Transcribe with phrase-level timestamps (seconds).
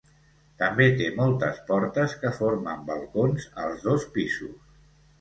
[0.61, 4.61] També té moltes portes que formen balcons als dos pisos.